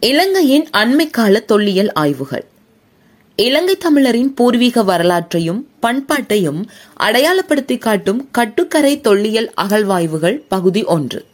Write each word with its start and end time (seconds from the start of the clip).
இலங்கையின் 0.00 0.68
அண்மைக்கால 0.72 1.44
தொல்லியல் 1.44 1.92
ஆய்வுகள். 1.92 2.44
இலங்கை 3.36 3.76
தமிழரின் 3.76 4.34
பூர்வீக 4.34 4.82
வரலாற்றையும் 4.82 5.68
பண்பாட்டையும் 5.82 6.64
அடையாளப்படுத்தி 7.00 7.78
காட்டும் 7.78 8.28
கட்டுக்கரை 8.30 9.00
தொல்லியல் 9.00 9.52
அகழ்வாய்வுகள் 9.56 10.42
பகுதி 10.48 10.84
ஒன்று. 10.84 11.24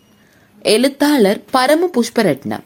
எழுத்தாளர் 0.63 1.41
பரம 1.51 1.91
புஷ்பரட்னம். 1.95 2.65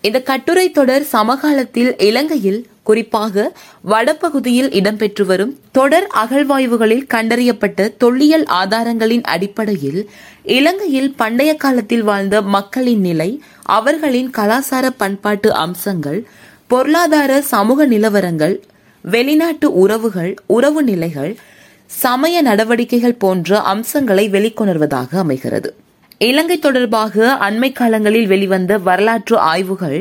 இந்த 0.00 0.20
கட்டுரை 0.20 0.70
தொடர் 0.70 1.02
சமகாலத்தில் 1.02 1.98
இலங்கையில் 1.98 2.66
குறிப்பாக 2.90 3.44
வடபகுதியில் 3.90 4.70
இடம்பெற்று 4.78 5.24
வரும் 5.24 5.52
தொடர் 5.72 6.06
அகழ்வாய்வுகளில் 6.22 7.06
கண்டறியப்பட்ட 7.14 7.88
தொல்லியல் 7.96 8.46
ஆதாரங்களின் 8.60 9.24
அடிப்படையில் 9.34 10.00
இலங்கையில் 10.56 11.10
பண்டைய 11.16 11.52
காலத்தில் 11.56 12.02
வாழ்ந்த 12.02 12.36
மக்களின் 12.56 13.02
நிலை 13.08 13.30
அவர்களின் 13.76 14.30
கலாசார 14.38 14.86
பண்பாட்டு 14.96 15.50
அம்சங்கள் 15.64 16.20
பொருளாதார 16.66 17.32
சமூக 17.52 17.86
நிலவரங்கள் 17.86 18.56
வெளிநாட்டு 19.04 19.68
உறவுகள் 19.82 20.32
உறவு 20.56 20.80
நிலைகள் 20.82 21.32
சமய 22.00 22.42
நடவடிக்கைகள் 22.42 23.20
போன்ற 23.22 23.60
அம்சங்களை 23.72 24.24
வெளிக்கொணர்வதாக 24.30 25.10
அமைகிறது. 25.22 25.70
இலங்கை 26.22 26.56
தொடர்பாக 26.58 27.14
அண்மை 27.46 27.70
காலங்களில் 27.72 28.28
வெளிவந்த 28.32 28.72
வரலாற்று 28.88 29.36
ஆய்வுகள் 29.50 29.98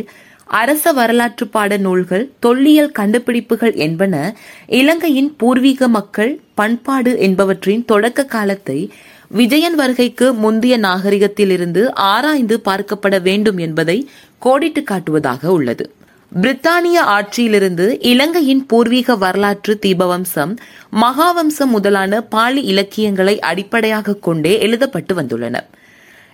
அரச 0.50 0.92
வரலாற்று 0.92 1.48
பாட 1.48 1.78
நூல்கள் 1.78 2.32
தொல்லியல் 2.40 2.92
கண்டுபிடிப்புகள் 2.92 3.76
என்பன 3.76 4.36
இலங்கையின் 4.68 5.36
பூர்வீக 5.36 5.88
மக்கள் 5.88 6.42
பண்பாடு 6.54 7.12
என்பவற்றின் 7.20 7.86
தொடக்க 7.86 8.26
காலத்தை 8.26 8.92
விஜயன் 9.28 9.76
வருகைக்கு 9.76 10.34
முந்தைய 10.34 10.78
நாகரிகத்திலிருந்து 10.78 11.82
ஆராய்ந்து 11.94 12.62
பார்க்கப்பட 12.66 13.22
வேண்டும் 13.22 13.58
என்பதை 13.58 13.98
கோடிட்டு 14.40 14.84
காட்டுவதாக 14.92 15.46
உள்ளது. 15.46 15.94
பிரித்தானிய 16.32 16.98
ஆட்சியிலிருந்து 17.08 17.98
இலங்கையின் 18.02 18.66
பூர்வீக 18.66 19.16
வரலாற்று 19.16 19.80
தீபவம்சம் 19.86 20.58
மகாவம்சம் 20.96 21.74
முதலான 21.76 22.22
பாலி 22.22 22.62
இலக்கியங்களை 22.62 23.40
அடிப்படையாக 23.40 24.14
கொண்டே 24.14 24.60
எழுதப்பட்டு 24.62 25.16
வந்துள்ளன. 25.16 25.58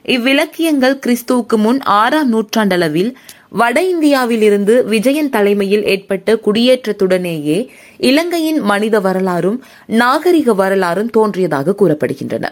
இவ்விலக்கியங்கள் 0.05 0.99
கிறிஸ்துவுக்கு 1.05 1.55
முன் 1.55 1.81
ஆறாம் 1.81 2.33
நூற்றாண்டளவில் 2.33 3.15
வட 3.59 3.81
இந்தியாவிலிருந்து 3.81 4.73
விஜயன் 4.85 5.29
தலைமையில் 5.29 5.83
ஏற்பட்ட 5.83 6.33
குடியேற்றத்துடனேயே 6.45 7.57
இலங்கையின் 7.97 8.59
மனித 8.59 8.99
வரலாறும் 8.99 9.57
நாகரிக 9.85 10.53
வரலாறும் 10.53 11.09
தோன்றியதாக 11.09 11.75
கூறப்படுகின்றன. 11.77 12.45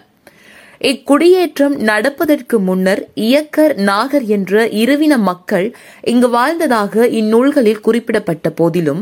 இக்குடியேற்றம் 0.82 1.76
நடப்பதற்கு 1.90 2.60
முன்னர் 2.60 3.02
இயக்கர் 3.16 3.74
நாகர் 3.90 4.26
என்ற 4.26 4.64
இருவின 4.82 5.18
மக்கள் 5.18 5.68
இங்கு 6.04 6.30
வாழ்ந்ததாக 6.30 7.08
இந்நூல்களில் 7.08 7.82
குறிப்பிடப்பட்ட 7.82 8.50
போதிலும் 8.50 9.02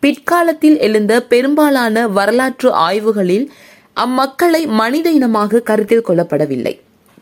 பிற்காலத்தில் 0.00 0.78
எழுந்த 0.78 1.22
பெரும்பாலான 1.22 2.08
வரலாற்று 2.08 2.70
ஆய்வுகளில் 2.88 3.46
அம்மக்களை 3.96 4.62
மனித 4.80 5.10
இனமாக 5.10 5.60
கருத்தில் 5.60 6.06
கொள்ளப்படவில்லை. 6.08 6.74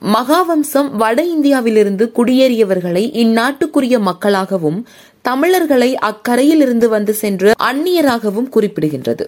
மகாவம்சம் 0.02 0.90
வட 0.90 1.22
இந்தியாவிலிருந்து 1.22 2.12
குடியேறியவர்களை 2.16 3.02
இந்நாட்டுக்குரிய 3.22 3.96
மக்களாகவும் 4.00 4.78
தமிழர்களை 5.22 5.94
அக்கரையிலிருந்து 5.94 6.86
வந்து 6.88 7.12
சென்று 7.12 7.50
அந்நியராகவும் 7.62 8.48
குறிப்பிடுகின்றது. 8.50 9.26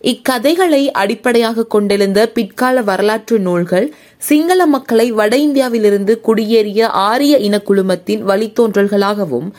இக்கதைகளை 0.00 0.90
அடிப்படையாக 0.90 1.64
கொண்டிருந்த 1.64 2.28
பிற்கால 2.28 2.82
வரலாற்று 2.82 3.38
நூல்கள் 3.38 3.92
சிங்கள 4.18 4.66
மக்களை 4.66 5.12
வட 5.12 5.36
இந்தியாவிலிருந்து 5.36 6.20
குடியேறிய 6.26 6.82
ஆரிய 6.82 7.38
இனக்குழுமத்தின் 7.38 8.24
வழித்தோன்றல்களாகவும் 8.24 9.50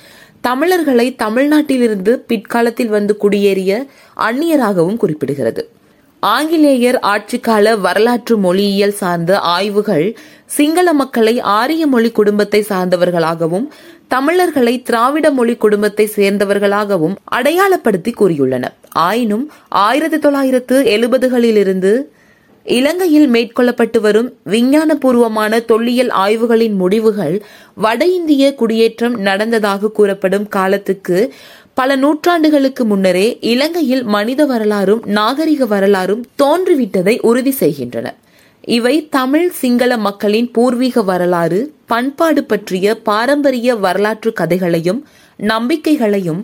தமிழர்களை 0.42 1.16
தமிழ்நாட்டிலிருந்து 1.16 2.10
பிற்காலத்தில் 2.10 2.88
வந்து 2.88 3.18
குடியேறிய 3.22 3.86
அந்நியராகவும் 4.18 4.98
குறிப்பிடுகிறது. 4.98 5.64
ஆங்கிலேயர் 6.20 7.00
ஆட்சிக்கால 7.04 7.80
வரலாற்று 7.80 8.38
மொழியியல் 8.38 8.94
சார்ந்த 8.94 9.40
ஆய்வுகள் 9.40 10.18
சிங்கள 10.46 10.94
மக்களை 10.94 11.40
ஆரிய 11.40 11.88
மொழி 11.88 12.12
குடும்பத்தை 12.12 12.66
சார்ந்தவர்களாகவும் 12.70 13.68
தமிழர்களை 14.08 14.82
திராவிட 14.82 15.32
மொழி 15.32 15.56
குடும்பத்தை 15.56 16.10
சேர்ந்தவர்களாகவும் 16.16 17.16
அடையாளப்படுத்தி 17.36 18.12
கூறியுள்ளன. 18.14 18.66
ஆயினும் 18.90 19.52
ஆயிரத்தி 19.70 20.20
தொள்ளாயிரத்து 20.20 20.84
எழுபதுகளிலிருந்து 20.84 21.92
இலங்கையில் 22.64 23.30
மேற்கொள்ளப்பட்டு 23.32 24.00
வரும் 24.00 24.34
விஞ்ஞானபூர்வமான 24.46 25.66
தொல்லியல் 25.66 26.10
ஆய்வுகளின் 26.10 26.76
முடிவுகள் 26.76 27.42
வட 27.76 28.06
இந்திய 28.06 28.56
குடியேற்றம் 28.56 29.16
நடந்ததாக 29.20 29.88
கூறப்படும் 29.90 30.48
காலத்துக்கு 30.48 31.34
பல 31.80 31.96
நூற்றாண்டுகளுக்கு 31.96 32.84
முன்னரே 32.84 33.38
இலங்கையில் 33.42 34.04
மனித 34.04 34.46
வரலாறும் 34.46 35.04
நாகரிக 35.06 35.66
வரலாறும் 35.66 36.26
தோன்றிவிட்டதை 36.44 37.22
உறுதி 37.22 37.52
செய்கின்றன. 37.52 38.08
இவை 38.62 39.08
தமிழ் 39.10 39.50
சிங்கள 39.50 39.98
மக்களின் 39.98 40.52
பூர்வீக 40.52 41.04
வரலாறு 41.04 41.74
பண்பாடு 41.86 42.44
பற்றிய 42.44 42.96
பாரம்பரிய 43.02 43.76
வரலாற்று 43.76 44.34
கதைகளையும் 44.34 45.08
நம்பிக்கைகளையும் 45.38 46.42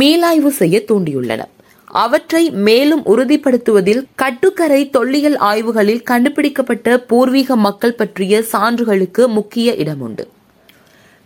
மீளாய்வு 0.00 0.52
செய்ய 0.60 0.82
தூண்டியுள்ளன. 0.88 1.40
அவற்றை 1.84 2.50
மேலும் 2.50 3.02
உறுதிப்படுத்துவதில் 3.06 4.04
கட்டுக்கரை 4.14 4.90
தொல்லியல் 4.90 5.36
ஆய்வுகளில் 5.36 6.02
கண்டுபிடிக்கப்பட்ட 6.02 6.98
பூர்வீக 6.98 7.56
மக்கள் 7.56 7.98
பற்றிய 8.02 8.44
சான்றுகளுக்கு 8.52 9.26
முக்கிய 9.28 9.72
இடமுண்டு. 9.72 10.24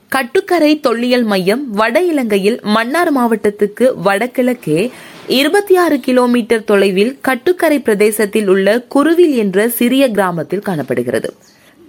கட்டுக்கரை 0.08 0.80
தொல்லியல் 0.80 1.24
மையம் 1.24 1.62
வட 1.70 2.00
இலங்கையில் 2.02 2.60
மன்னார் 2.62 3.10
மாவட்டத்துக்கு 3.16 3.86
வடகிழக்கே 4.04 4.91
இருபத்தி 5.26 5.76
ஆறு 5.76 6.00
கிலோமீட்டர் 6.00 6.64
தொலைவில் 6.64 7.19
கட்டுக்கரை 7.20 7.78
பிரதேசத்தில் 7.80 8.48
உள்ள 8.48 8.86
குருவில் 8.94 9.34
என்ற 9.34 9.69
சிறிய 9.69 10.10
கிராமத்தில் 10.10 10.58
காணப்படுகிறது. 10.58 11.30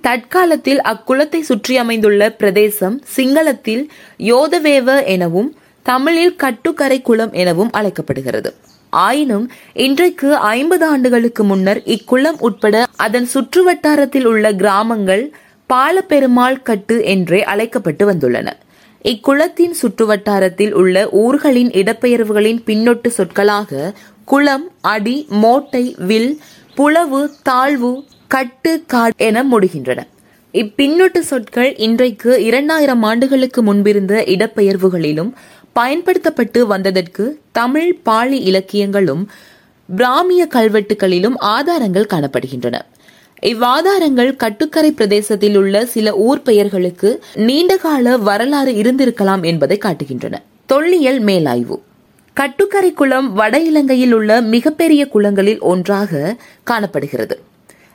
தற்காலத்தில் 0.02 0.82
அக்குளத்தை 0.82 1.40
சுற்றி 1.40 1.78
அமைந்துள்ள 1.78 2.30
பிரதேசம் 2.32 3.04
சிங்களத்தில் 3.16 3.84
யோதவேவ 4.20 5.06
எனவும் 5.06 5.56
தமிழில் 5.86 6.36
கட்டுக்கரை 6.36 7.02
குளம் 7.02 7.32
எனவும் 7.32 7.72
அழைக்கப்படுகிறது. 7.72 8.52
ஆயினும் 8.90 9.52
இன்றைக்கு 9.74 10.36
ஐம்பது 10.36 10.86
ஆண்டுகளுக்கு 10.86 11.44
முன்னர் 11.44 11.82
இக்குளம் 11.86 12.40
உட்பட 12.40 12.88
அதன் 12.96 13.28
சுற்றுவட்டாரத்தில் 13.34 14.26
உள்ள 14.26 14.52
கிராமங்கள் 14.54 15.24
பாலப்பெருமாள் 15.74 16.62
கட்டு 16.62 17.04
என்றே 17.04 17.44
அழைக்கப்பட்டு 17.44 18.12
வந்துள்ளன. 18.12 18.48
இக்குளத்தின் 19.04 19.76
சுற்றுவட்டாரத்தில் 19.82 20.72
உள்ள 20.72 21.10
ஊர்களின் 21.10 21.70
இடப்பெயர்வுகளின் 21.70 22.62
பின்னொட்டு 22.66 23.08
சொற்களாக 23.08 23.94
குளம் 24.26 24.72
அடி 24.82 25.26
மோட்டை 25.30 25.96
வில் 25.98 26.40
புலவு 26.76 27.32
தாழ்வு 27.44 28.04
கட்டு 28.28 28.84
காடு 28.86 29.14
என 29.18 29.44
முடிகின்றன. 29.44 30.00
இப்பின்னொட்டு 30.54 31.20
சொற்கள் 31.20 31.76
இன்றைக்கு 31.76 32.44
இரண்டாயிரம் 32.44 33.04
ஆண்டுகளுக்கு 33.04 33.62
முன்பிருந்த 33.62 34.24
இடப்பெயர்வுகளிலும் 34.28 35.32
பயன்படுத்தப்பட்டு 35.74 36.68
வந்ததற்கு 36.68 37.40
தமிழ் 37.52 38.00
பாலி 38.04 38.40
இலக்கியங்களும் 38.40 39.30
பிராமிய 39.98 40.42
கல்வெட்டுகளிலும் 40.54 41.38
ஆதாரங்கள் 41.38 42.12
காணப்படுகின்றன. 42.14 42.78
இவ்வாதாரங்கள் 43.42 44.36
கட்டுக்கரை 44.36 44.92
பிரதேசத்தில் 44.92 45.56
உள்ள 45.56 45.86
சில 45.86 46.14
ஊர் 46.16 46.42
பெயர்களுக்கு 46.42 47.24
நீண்டகால 47.36 48.18
வரலாறு 48.18 48.72
இருந்திருக்கலாம் 48.72 49.46
என்பதை 49.46 49.78
காட்டுகின்றன. 49.86 50.34
தொல்லியல் 50.66 51.24
மேலாய்வு. 51.24 51.80
கட்டுக்கரை 52.34 52.94
குளம் 52.94 53.34
வட 53.34 53.60
இலங்கையில் 53.60 54.12
உள்ள 54.12 54.42
மிகப்பெரிய 54.42 55.08
குளங்களில் 55.08 55.60
ஒன்றாக 55.60 56.36
காணப்படுகிறது. 56.64 57.40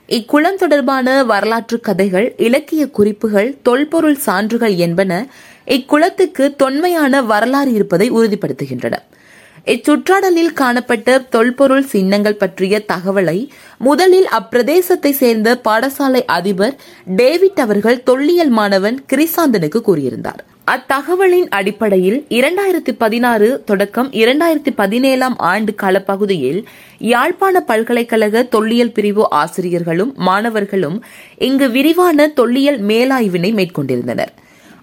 இக்குளம் 0.09 0.55
தொடர்பான 0.55 1.23
வரலாற்று 1.23 1.79
கதைகள் 1.79 2.33
இலக்கிய 2.37 2.87
குறிப்புகள் 2.87 3.57
தொல்பொருள் 3.61 4.15
சான்றுகள் 4.15 4.75
என்பன 4.75 5.27
இக்குளத்துக்கு 5.67 6.55
தொன்மையான 6.55 7.23
வரலாறு 7.23 7.73
இருப்பதை 7.73 8.11
உறுதிப்படுத்துகின்றன. 8.11 8.93
இச்சுற்றாடலில் 9.73 10.53
காணப்பட்ட 10.53 11.19
தொல்பொருள் 11.19 11.85
சின்னங்கள் 11.85 12.35
பற்றிய 12.35 12.83
தகவலை 12.93 13.49
முதலில் 13.77 14.27
அப்பிரதேசத்தை 14.39 15.11
சேர்ந்த 15.11 15.61
பாடசாலை 15.63 16.21
அதிபர் 16.25 16.75
டேவிட் 17.05 17.59
அவர்கள் 17.59 18.03
தொல்லியல் 18.03 18.49
மாணவன் 18.49 18.97
கிரிசாந்தனுக்கு 19.13 19.81
கூறியிருந்தார். 19.87 20.43
அத்தகவலின் 20.73 21.49
அடிப்படையில் 21.49 22.25
இரண்டாயிரத்தி 22.29 22.93
பதினாறு 22.97 23.63
தொடக்கம் 23.65 24.11
இரண்டாயிரத்தி 24.11 24.71
பதினேழாம் 24.75 25.37
ஆண்டு 25.37 25.75
காலப்பகுதியில் 25.75 26.61
யாழ்ப்பாண 26.99 27.61
பல்கலைக்கழக 27.61 28.43
தொல்லியல் 28.43 28.91
பிரிவு 28.91 29.29
ஆசிரியர்களும் 29.29 30.13
மாணவர்களும் 30.17 31.03
இங்கு 31.37 31.69
விரிவான 31.69 32.27
தொல்லியல் 32.27 32.81
மேலாய்வினை 32.81 33.53
மேற்கொண்டிருந்தனர். 33.59 34.33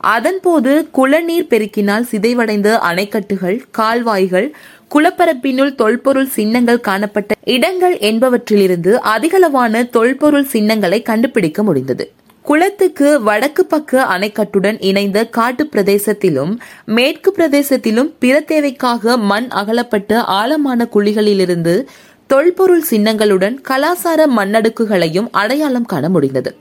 அதன்போது 0.03 0.91
குளநீர் 0.91 1.49
பெருக்கினால் 1.51 2.07
சிதைவடைந்த 2.11 2.79
அணைக்கட்டுகள் 2.91 3.59
கால்வாய்கள் 3.71 4.55
குளப்பரப்பினுள் 4.95 5.75
தொல்பொருள் 5.75 6.29
சின்னங்கள் 6.29 6.81
காணப்பட்ட 6.81 7.35
இடங்கள் 7.45 7.97
என்பவற்றிலிருந்து 7.99 8.93
அதிகளவான 9.15 9.91
தொல்பொருள் 9.91 10.45
சின்னங்களை 10.45 11.03
கண்டுபிடிக்க 11.03 11.63
முடிந்தது. 11.63 12.13
குளத்துக்கு 12.43 13.23
வடக்கு 13.23 13.67
பக்க 13.67 14.05
அணைக்கட்டுடன் 14.05 14.77
இணைந்த 14.81 15.29
காட்டு 15.29 15.69
பிரதேசத்திலும் 15.73 16.59
மேற்கு 16.85 17.35
பிரதேசத்திலும் 17.39 18.11
பிற 18.19 18.41
தேவைக்காக 18.41 19.17
மண் 19.17 19.49
அகலப்பட்ட 19.51 20.21
ஆழமான 20.21 20.89
குழிகளிலிருந்து 20.95 21.87
தொல்பொருள் 22.27 22.85
சின்னங்களுடன் 22.91 23.57
கலாசார 23.69 24.27
மண்ணடுக்குகளையும் 24.37 25.29
அடையாளம் 25.31 25.85
காண 25.85 26.09
முடிந்தது. 26.09 26.57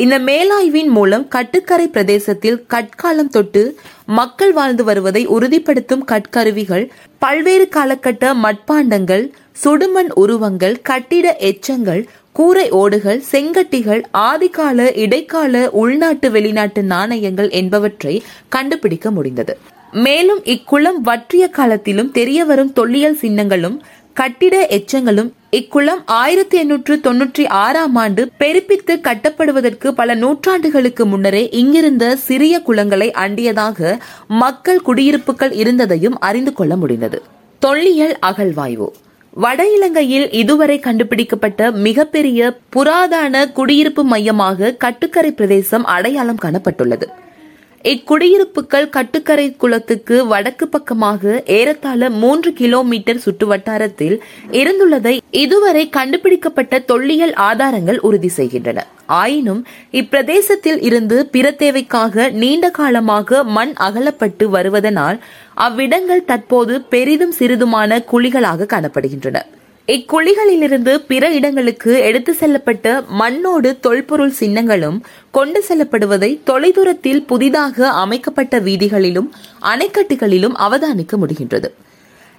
இந்த 0.00 0.16
மேலாய்வின் 0.18 0.90
மூலம் 0.90 1.28
கட்டுக்கரை 1.28 1.86
பிரதேசத்தில் 1.88 2.58
கட்காலம் 2.68 3.30
தொட்டு 3.30 3.62
மக்கள் 4.06 4.52
வாழ்ந்து 4.52 4.84
வருவதை 4.84 5.22
உறுதிப்படுத்தும் 5.26 6.04
கட்கருவிகள் 6.04 6.84
பல்வேறு 7.18 7.66
காலகட்ட 7.68 8.32
மட்பாண்டங்கள் 8.44 9.24
சுடுமண் 9.64 10.10
உருவங்கள் 10.14 10.76
கட்டிட 10.82 11.36
எச்சங்கள் 11.40 12.02
கூரை 12.32 12.66
ஓடுகள் 12.70 13.20
செங்கட்டிகள் 13.32 14.02
ஆதிகால 14.18 14.96
இடைக்கால 14.96 15.70
உள்நாட்டு 15.70 16.30
வெளிநாட்டு 16.30 16.82
நாணயங்கள் 16.82 17.50
என்பவற்றை 17.50 18.14
கண்டுபிடிக்க 18.48 19.10
முடிந்தது. 19.10 19.54
மேலும் 19.92 20.42
இக்குளம் 20.44 21.00
வற்றிய 21.02 21.48
காலத்திலும் 21.48 22.12
தெரியவரும் 22.12 22.72
தொல்லியல் 22.72 23.18
சின்னங்களும் 23.20 23.76
கட்டிட 24.12 24.66
எச்சங்களும் 24.70 25.30
இக்குளம் 25.52 26.02
ஆயிரத்தி 26.04 26.58
எண்ணூற்று 26.58 26.96
தொன்னூற்றி 26.96 27.46
ஆறாம் 27.46 27.94
ஆண்டு 27.94 28.30
பெருப்பித்து 28.38 29.00
கட்டப்படுவதற்கு 29.00 29.90
பல 29.90 30.14
நூற்றாண்டுகளுக்கு 30.14 31.04
முன்னரே 31.04 31.48
இங்கிருந்த 31.52 32.14
சிறிய 32.14 32.60
குளங்களை 32.60 33.12
அண்டியதாக 33.12 33.98
மக்கள் 34.28 34.80
குடியிருப்புகள் 34.80 35.52
இருந்ததையும் 35.52 36.18
அறிந்து 36.18 36.52
கொள்ள 36.52 36.76
முடிந்தது. 36.76 37.22
தொல்லியல் 37.58 38.18
அகழ்வாய்வு. 38.26 38.88
வட 39.30 39.72
இலங்கையில் 39.72 40.30
இதுவரை 40.30 40.78
கண்டுபிடிக்கப்பட்ட 40.78 41.70
மிகப்பெரிய 41.70 42.58
புராதன 42.68 43.48
குடியிருப்பு 43.48 44.04
மையமாக 44.04 44.72
கட்டுக்கரை 44.72 45.32
பிரதேசம் 45.32 45.84
அடையாளம் 45.84 46.38
காணப்பட்டுள்ளது. 46.42 47.06
இக்குடியிருப்புகள் 47.84 48.88
கட்டுக்கரை 48.88 49.56
குளத்துக்கு 49.56 50.26
வடக்கு 50.26 50.68
பக்கமாக 50.68 51.42
ஏறத்தாழ 51.46 52.10
மூன்று 52.10 52.52
கிலோமீட்டர் 52.52 53.22
சுற்றுவட்டாரத்தில் 53.24 54.16
இருந்துள்ளதை 54.50 55.18
இதுவரை 55.30 55.88
கண்டுபிடிக்கப்பட்ட 55.88 56.78
தொல்லியல் 56.78 57.32
ஆதாரங்கள் 57.32 57.98
உறுதி 57.98 58.28
செய்கின்றன. 58.28 58.86
ஆயினும் 59.06 59.62
இப்பிரதேசத்தில் 59.92 60.82
இருந்து 60.82 61.26
பிற 61.26 61.50
தேவைக்காக 61.50 62.28
நீண்ட 62.28 62.70
காலமாக 62.70 63.44
மண் 63.44 63.72
அகலப்பட்டு 63.78 64.46
வருவதனால் 64.56 65.20
அவ்விடங்கள் 65.54 66.24
தற்போது 66.24 66.80
பெரிதும் 66.80 67.34
சிறிதுமான 67.38 68.00
குழிகளாக 68.12 68.68
காணப்படுகின்றன. 68.74 69.38
இக்குழிகளிலிருந்து 69.90 70.92
பிற 71.06 71.30
இடங்களுக்கு 71.30 71.92
எடுத்து 72.00 72.32
செல்லப்பட்ட 72.40 73.06
மண்ணோடு 73.08 73.70
தொல்பொருள் 73.80 74.34
சின்னங்களும் 74.40 74.98
கொண்டு 75.30 75.64
செல்லப்படுவதை 75.68 76.30
தொலைதூரத்தில் 76.46 77.26
புதிதாக 77.26 77.88
அமைக்கப்பட்ட 77.88 78.60
வீதிகளிலும் 78.60 79.28
அணைக்கட்டுகளிலும் 79.62 80.56
அவதானிக்க 80.66 81.16
முடிகின்றது. 81.22 81.70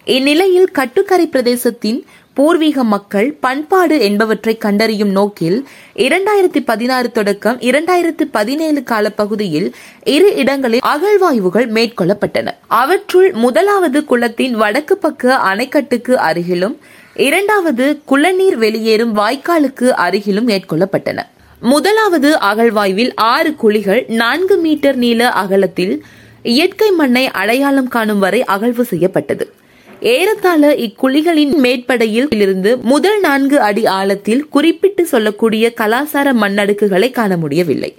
இந்நிலையில் 0.06 0.72
கட்டுக்கரை 0.72 1.28
பிரதேசத்தின் 1.28 2.00
பூர்வீக 2.34 2.84
மக்கள் 2.84 3.38
பண்பாடு 3.40 4.00
என்பவற்றை 4.02 4.58
கண்டறியும் 4.58 5.10
நோக்கில் 5.10 5.68
இரண்டாயிரத்தி 5.96 6.62
பதினாறு 6.66 7.12
தொடக்கம் 7.12 7.60
இரண்டாயிரத்தி 7.60 8.26
பதினேழு 8.32 8.84
கால 8.84 9.10
பகுதியில் 9.10 9.76
இரு 10.04 10.36
இடங்களில் 10.36 10.80
அகழ்வாய்வுகள் 10.86 11.70
மேற்கொள்ளப்பட்டன. 11.70 12.48
அவற்றுள் 12.68 13.32
முதலாவது 13.32 14.06
குளத்தின் 14.06 14.54
வடக்கு 14.54 14.98
பக்க 14.98 15.40
அணைக்கட்டுக்கு 15.54 16.16
அருகிலும் 16.30 16.78
இரண்டாவது 17.16 18.02
குளநீர் 18.06 18.56
வெளியேறும் 18.56 19.18
வாய்க்காலுக்கு 19.18 19.90
அருகிலும் 19.90 20.48
மேற்கொள்ளப்பட்டன. 20.48 21.20
முதலாவது 21.60 22.38
அகழ்வாய்வில் 22.38 23.12
ஆறு 23.16 23.56
குழிகள் 23.56 24.06
நான்கு 24.08 24.58
மீட்டர் 24.58 24.96
நீள 24.96 25.30
அகலத்தில் 25.30 26.04
இயற்கை 26.44 26.92
மண்ணை 26.92 27.28
அடையாளம் 27.28 27.88
காணும் 27.88 28.20
வரை 28.20 28.44
அகழ்வு 28.44 28.86
செய்யப்பட்டது. 28.86 29.54
ஏறத்தாழ 30.00 30.76
இக்குழிகளின் 30.76 31.56
மேற்படையில் 31.58 32.28
இருந்து 32.30 32.78
முதல் 32.78 33.20
நான்கு 33.20 33.60
அடி 33.60 33.86
ஆழத்தில் 33.86 34.50
குறிப்பிட்டு 34.50 35.06
சொல்லக்கூடிய 35.06 35.74
கலாசார 35.78 36.34
மண்ணடுக்குகளை 36.34 37.12
காண 37.12 37.38
முடியவில்லை. 37.38 37.96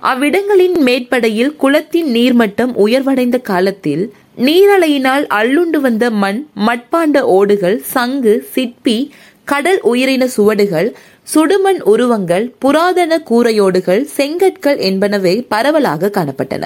அவ்விடங்களின் 0.00 0.78
மேற்படையில் 0.78 1.56
குளத்தின் 1.56 2.14
நீர்மட்டம் 2.14 2.72
உயர்வடைந்த 2.86 3.40
காலத்தில் 3.42 4.12
நீரலையினால் 4.38 5.24
அள்ளுண்டு 5.28 5.78
வந்த 5.80 6.10
மண் 6.10 6.46
மட்பாண்ட 6.66 7.20
ஓடுகள் 7.20 7.78
சங்கு 7.94 8.34
சிற்பி 8.50 9.12
கடல் 9.44 9.80
உயிரின 9.80 10.26
சுவடுகள் 10.26 10.88
சுடுமண் 11.34 11.80
உருவங்கள் 11.82 12.54
புராதன 12.58 13.18
கூரையோடுகள் 13.30 14.02
செங்கற்கள் 14.16 14.78
என்பனவே 14.88 15.44
பரவலாக 15.48 16.10
காணப்பட்டன. 16.12 16.64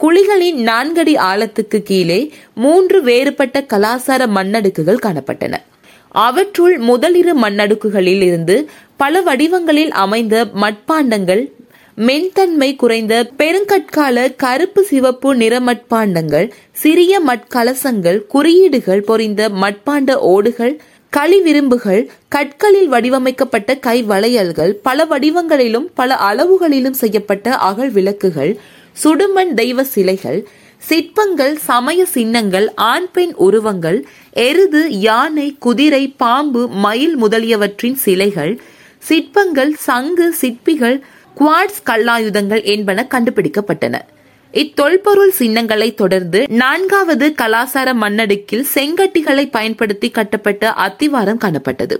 குழிகளின் 0.00 0.58
நான்கடி 0.62 1.14
ஆழத்துக்கு 1.30 1.78
கீழே 1.82 2.32
மூன்று 2.54 3.02
வேறுபட்ட 3.02 3.60
கலாசார 3.60 4.26
மண்ணடுக்குகள் 4.36 5.04
காணப்பட்டன. 5.06 5.54
அவற்றுள் 6.08 6.78
முதலிரு 6.78 7.40
மண்ணடுக்குகளில் 7.40 8.22
இருந்து 8.22 8.56
பல 8.96 9.20
வடிவங்களில் 9.20 9.90
அமைந்த 9.90 10.46
மட்பாண்டங்கள் 10.60 11.42
மென்தன்மை 11.98 12.68
குறைந்த 12.76 13.14
பெருங்கற்கால 13.38 14.26
கருப்பு 14.36 14.82
சிவப்பு 14.84 15.30
நிற 15.34 15.54
மட்பாண்டங்கள் 15.60 16.46
சிறிய 16.72 17.20
மட்கலசங்கள் 17.20 18.18
குறியீடுகள் 18.26 19.02
பொறிந்த 19.02 19.48
மட்பாண்ட 19.62 20.12
ஓடுகள் 20.28 20.74
களிவிரும்புகள் 21.12 22.02
கற்களில் 22.28 22.88
வடிவமைக்கப்பட்ட 22.88 23.78
கை 23.78 23.96
வளையல்கள் 24.04 24.72
பல 24.82 25.06
வடிவங்களிலும் 25.06 25.88
பல 25.94 26.16
அளவுகளிலும் 26.26 26.98
செய்யப்பட்ட 26.98 27.56
அகல் 27.62 27.92
விளக்குகள் 27.92 28.52
சுடுமண் 28.96 29.52
தெய்வ 29.54 29.82
சிலைகள் 29.88 30.40
சிற்பங்கள் 30.82 31.54
சமய 31.64 32.00
சின்னங்கள் 32.12 32.66
ஆண் 32.86 33.10
பெண் 33.12 33.34
உருவங்கள் 33.38 33.98
எருது 34.42 34.82
யானை 35.00 35.48
குதிரை 35.58 36.04
பாம்பு 36.16 36.62
மயில் 36.78 37.16
முதலியவற்றின் 37.16 37.98
சிலைகள் 38.04 38.52
சிற்பங்கள் 39.02 39.72
சங்கு 39.80 40.26
சிற்பிகள் 40.34 40.98
குவாட்ஸ் 41.38 41.82
கல்லாயுதங்கள் 41.90 42.64
என்பன 42.64 43.06
கண்டுபிடிக்கப்பட்டன. 43.10 44.00
இத்தொல்பொருள் 44.52 45.30
சின்னங்களை 45.30 45.94
தொடர்ந்து 45.94 46.44
நான்காவது 46.48 47.34
கலாசார 47.42 47.92
மண்ணடுக்கில் 47.94 48.64
செங்கட்டிகளை 48.74 49.50
பயன்படுத்தி 49.50 50.10
கட்டப்பட்ட 50.10 50.74
அத்திவாரம் 50.76 51.42
காணப்பட்டது. 51.44 51.96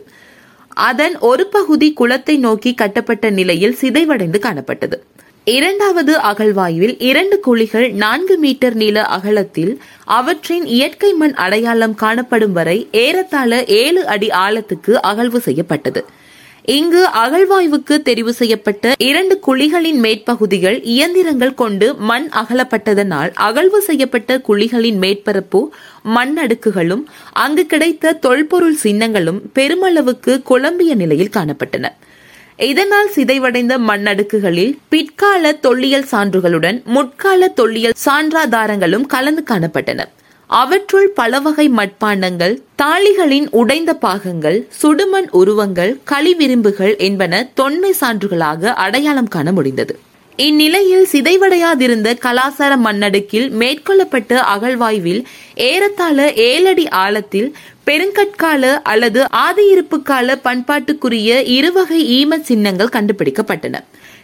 அதன் 0.69 1.19
ஒரு 1.19 1.47
பகுதி 1.47 1.93
குளத்தை 1.93 2.37
நோக்கி 2.37 2.75
கட்டப்பட்ட 2.75 3.31
நிலையில் 3.31 3.77
சிதைவடைந்து 3.81 4.39
காணப்பட்டது. 4.39 4.99
இரண்டாவது 5.45 6.19
அகழ்வாயுவில் 6.19 6.97
இரண்டு 6.99 7.41
குழிகள் 7.41 7.91
நான்கு 7.91 8.39
மீட்டர் 8.39 8.75
நீள 8.75 9.05
அகலத்தில் 9.05 9.81
அவற்றின் 10.05 10.67
இயற்கை 10.67 11.13
மண் 11.13 11.35
அடையாளம் 11.35 11.95
காணப்படும் 11.95 12.53
வரை 12.53 12.89
ஏறத்தாழ 12.93 13.65
ஏழு 13.65 14.07
அடி 14.07 14.29
ஆழத்துக்கு 14.29 14.93
அகழ்வு 14.93 15.41
செய்யப்பட்டது. 15.41 16.05
இங்கு 16.69 17.03
அகழ்வாய்வுக்கு 17.25 17.95
தெரிவு 18.05 18.29
செய்யப்பட்ட 18.29 18.95
இரண்டு 18.99 19.41
குழிகளின் 19.47 20.01
மேற்பகுதிகள் 20.01 20.81
இயந்திரங்கள் 20.83 21.55
கொண்டு 21.55 21.95
மண் 21.95 22.29
அகலப்பட்டதனால் 22.41 23.31
அகழ்வு 23.35 23.81
செய்யப்பட்ட 23.83 24.39
குழிகளின் 24.49 24.99
மேற்பரப்பு 25.05 25.61
மண் 26.03 26.39
அடுக்குகளும் 26.39 27.05
அங்கு 27.33 27.67
கிடைத்த 27.67 28.13
தொல்பொருள் 28.13 28.77
சின்னங்களும் 28.83 29.41
பெருமளவுக்கு 29.55 30.43
குழம்பிய 30.43 30.95
நிலையில் 30.95 31.35
காணப்பட்டன. 31.37 31.93
இதனால் 32.57 33.11
சிதைவடைந்த 33.15 33.75
மண்ணடுக்குகளில் 33.89 34.77
பிற்கால 34.89 35.53
தொல்லியல் 35.53 36.07
சான்றுகளுடன் 36.11 36.85
முற்கால 36.85 37.49
தொல்லியல் 37.49 37.99
சான்றாதாரங்களும் 38.05 39.07
கலந்து 39.07 39.45
காணப்பட்டன. 39.51 40.09
அவற்றுள் 40.49 41.09
பலவகை 41.09 41.69
மட்பாண்டங்கள் 41.69 42.63
தாளிகளின் 42.83 43.49
உடைந்த 43.51 43.95
பாகங்கள் 43.95 44.69
சுடுமண் 44.83 45.29
உருவங்கள் 45.31 46.01
களிவிரும்புகள் 46.11 46.99
என்பன 46.99 47.51
தொன்மை 47.55 47.95
சான்றுகளாக 48.01 48.65
அடையாளம் 48.65 49.29
காண 49.29 49.53
முடிந்தது. 49.53 49.99
இந்நிலையில் 50.37 51.09
சிதைவடையாதிருந்த 51.13 52.09
கலாசார 52.19 52.77
மண்ணடுக்கில் 52.77 53.51
மேற்கொள்ளப்பட்ட 53.51 54.41
அகழ்வாய்வில் 54.55 55.25
ஏறத்தாழ 55.55 56.33
ஏழடி 56.33 56.89
ஆழத்தில் 56.89 57.57
பெருங்கற்கால 57.87 58.81
அல்லது 58.83 59.25
ஆதியிருப்பு 59.37 60.03
கால 60.03 60.39
பண்பாட்டுக்குரிய 60.45 61.41
இருவகை 61.47 62.01
ஈம 62.19 62.41
சின்னங்கள் 62.41 62.95
கண்டுபிடிக்கப்பட்டன. 62.97 63.77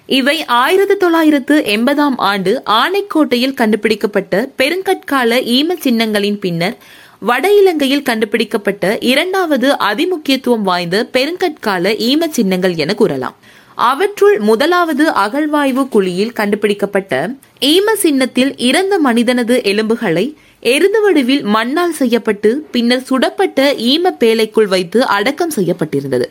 இவை 0.08 0.44
ஆயிரத்தி 0.44 0.96
தொள்ளாயிரத்து 0.96 1.54
எண்பதாம் 1.66 2.16
ஆண்டு 2.16 2.62
ஆனைக்கோட்டையில் 2.66 3.54
கண்டுபிடிக்கப்பட்ட 3.54 4.48
பெருங்கற்கால 4.58 5.38
ஈம 5.54 5.76
சின்னங்களின் 5.80 6.38
பின்னர் 6.38 6.76
வட 7.20 7.52
இலங்கையில் 7.52 8.02
கண்டுபிடிக்கப்பட்ட 8.02 8.98
இரண்டாவது 9.00 9.68
அதிமுக்கியத்துவம் 9.72 10.62
வாய்ந்த 10.62 11.08
பெருங்கற்கால 11.12 11.94
ஈம 12.08 12.28
சின்னங்கள் 12.28 12.74
என 12.74 12.94
கூறலாம். 12.94 13.36
அவற்றுள் 13.74 14.38
முதலாவது 14.38 15.10
அகழ்வாய்வு 15.10 15.88
குழியில் 15.88 16.32
கண்டுபிடிக்கப்பட்ட 16.32 17.30
ஈம 17.60 17.94
சின்னத்தில் 17.94 18.58
இறந்த 18.58 18.98
மனிதனது 18.98 19.62
எலும்புகளை 19.64 20.26
எருது 20.60 21.00
வடிவில் 21.00 21.42
மண்ணால் 21.42 21.92
செய்யப்பட்டு 21.92 22.66
பின்னர் 22.70 23.06
சுடப்பட்ட 23.10 23.72
ஈம 23.92 24.12
பேலைக்குள் 24.20 24.68
வைத்து 24.68 25.06
அடக்கம் 25.06 25.56
செய்யப்பட்டிருந்தது. 25.56 26.28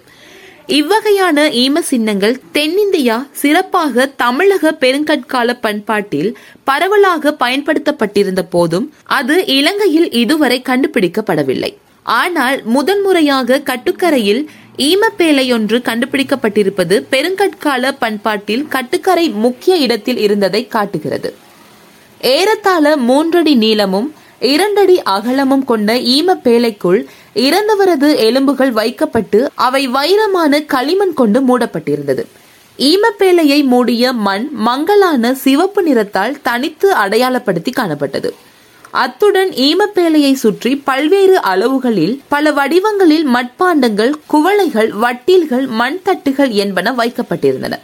இவ்வகையான 0.67 1.37
ஈம 1.61 1.79
சின்னங்கள் 1.79 2.41
தென்னிந்தியா 2.53 3.27
சிறப்பாக 3.31 4.05
தமிழக 4.05 4.71
பெருங்கற்கால 4.79 5.57
பண்பாட்டில் 5.61 6.37
பரவலாக 6.63 7.35
பயன்படுத்தப்பட்டிருந்த 7.39 8.41
போதும் 8.49 8.93
அது 9.05 9.45
இலங்கையில் 9.45 10.11
இதுவரை 10.11 10.61
கண்டுபிடிக்கப்படவில்லை. 10.61 11.71
ஆனால் 12.03 12.63
முதன்முறையாக 12.65 13.59
கட்டுக்கரையில் 13.59 14.47
ஈமப்பேலையொன்று 14.77 15.79
கண்டுபிடிக்கப்பட்டிருப்பது 15.89 17.05
பெருங்கற்கால 17.11 17.91
பண்பாட்டில் 17.91 18.67
கட்டுக்கரை 18.67 19.29
முக்கிய 19.29 19.75
இடத்தில் 19.75 20.17
இருந்ததை 20.17 20.67
காட்டுகிறது. 20.67 21.35
ஏறத்தாழ 22.19 22.97
மூன்றடி 22.97 23.55
நீளமும் 23.55 24.13
இரண்டடி 24.39 25.01
அகலமும் 25.01 25.65
கொண்ட 25.65 25.93
ஈமப்பேலைக்குள் 25.93 27.05
இறந்தவரது 27.35 28.15
எலும்புகள் 28.15 28.71
வைக்கப்பட்டு 28.71 29.51
அவை 29.55 29.87
வைரமான 29.87 30.65
களிமண் 30.65 31.13
கொண்டு 31.13 31.39
மூடப்பட்டிருந்தது. 31.41 32.25
ஈமப்பேலையை 32.77 33.63
மூடிய 33.63 34.13
மண் 34.13 34.49
மங்கலான 34.53 35.33
சிவப்பு 35.33 35.83
நிறத்தால் 35.83 36.41
தனித்து 36.41 36.93
அடையாளப்படுத்தி 36.93 37.71
காணப்பட்டது. 37.71 38.29
அத்துடன் 38.91 39.49
ஈமப்பேலையை 39.49 40.33
சுற்றி 40.33 40.75
பல்வேறு 40.75 41.41
அளவுகளில் 41.41 42.21
பல 42.27 42.51
வடிவங்களில் 42.51 43.27
மட்பாண்டங்கள் 43.27 44.13
குவளைகள் 44.33 44.89
வட்டில்கள் 44.89 45.67
மண்தட்டுகள் 45.67 46.49
என்பன 46.49 46.91
வைக்கப்பட்டிருந்தன. 46.91 47.79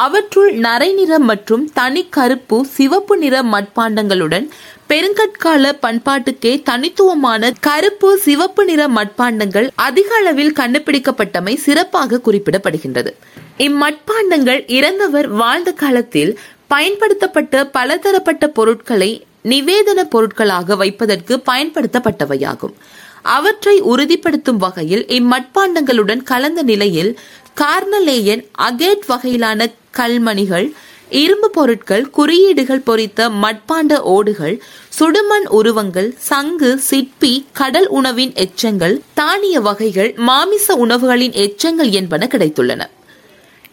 அவற்றுள் 0.00 0.52
நரை 0.52 0.92
நிற 0.92 1.18
மற்றும் 1.18 1.72
தனி 1.72 2.02
கருப்பு 2.08 2.66
சிவப்பு 2.66 3.16
நிற 3.16 3.42
மட்பாண்டங்களுடன் 3.42 4.46
பெருங்கற்கால 4.88 5.72
பண்பாட்டுக்கே 5.82 6.52
தனித்துவமான 6.62 7.50
கருப்பு 7.60 8.18
சிவப்பு 8.18 8.64
நிற 8.64 8.88
மட்பாண்டங்கள் 8.88 9.68
அதிக 9.74 10.14
அளவில் 10.14 10.52
கண்டுபிடிக்கப்பட்டமை 10.52 11.54
சிறப்பாக 11.56 12.20
குறிப்பிடப்படுகின்றது. 12.26 13.12
இம்மட்பாண்டங்கள் 13.58 14.60
இறந்தவர் 14.66 15.28
வாழ்ந்த 15.28 15.72
காலத்தில் 15.72 16.38
பயன்படுத்தப்பட்ட 16.66 17.64
பலதரப்பட்ட 17.64 18.48
பொருட்களை 18.48 19.10
நிவேதன 19.44 20.00
பொருட்களாக 20.08 20.76
வைப்பதற்கு 20.76 21.42
பயன்படுத்தப்பட்டவையாகும். 21.50 22.74
அவற்றை 23.22 23.80
உறுதிப்படுத்தும் 23.80 24.56
வகையில் 24.56 25.04
இம்மட்பாண்டங்களுடன் 25.18 26.22
கலந்த 26.22 26.62
நிலையில் 26.62 27.18
கார்னலேயன் 27.60 28.42
அகேட் 28.68 29.06
வகையிலான 29.08 29.68
கல்மணிகள் 29.98 30.72
இரும்பு 31.08 31.50
பொருட்கள் 31.50 32.10
குறியீடுகள் 32.10 32.80
பொறித்த 32.80 33.28
மட்பாண்ட 33.28 33.98
ஓடுகள் 33.98 34.60
சுடுமண் 34.98 35.46
உருவங்கள் 35.48 36.16
சங்கு 36.18 36.76
சிற்பி 36.78 37.46
கடல் 37.52 37.88
உணவின் 37.88 38.32
எச்சங்கள் 38.32 39.00
தானிய 39.14 39.60
வகைகள் 39.60 40.14
மாமிச 40.16 40.76
உணவுகளின் 40.76 41.32
எச்சங்கள் 41.32 41.90
என்பன 41.90 42.28
கிடைத்துள்ளன. 42.30 42.86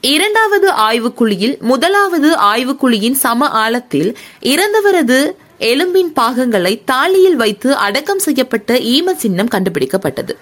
இரண்டாவது 0.02 0.72
ஆய்வுக்குழியில் 0.72 1.60
முதலாவது 1.60 2.36
ஆய்வுக்குழியின் 2.36 3.14
சம 3.14 3.48
ஆழத்தில் 3.48 4.16
இறந்தவரது 4.42 5.32
எலும்பின் 5.60 6.12
பாகங்களை 6.14 6.84
தாலியில் 6.92 7.36
வைத்து 7.36 7.76
அடக்கம் 7.76 8.20
செய்யப்பட்ட 8.20 8.74
ஈம 8.74 9.16
சின்னம் 9.16 9.48
கண்டுபிடிக்கப்பட்டது. 9.48 10.36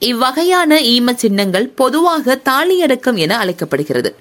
இவ்வகையான 0.00 0.72
ஈம 0.94 1.14
சின்னங்கள் 1.14 1.68
பொதுவாக 1.68 2.40
தாலியடக்கம் 2.44 3.14
என 3.14 3.38
அழைக்கப்படுகிறது. 3.38 4.16